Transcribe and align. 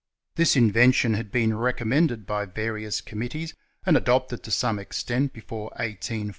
This 0.33 0.55
invention 0.55 1.13
had 1.13 1.31
been 1.31 1.55
recommended 1.55 2.25
by 2.25 2.45
various 2.47 3.01
committees, 3.01 3.53
and 3.85 3.95
adopted 3.95 4.41
to 4.41 4.49
some 4.49 4.79
extent 4.79 5.31
before 5.31 5.65
1814 5.75 6.27
{Pari. 6.27 6.29